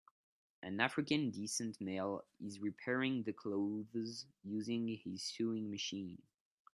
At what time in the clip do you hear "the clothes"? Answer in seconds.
3.21-4.25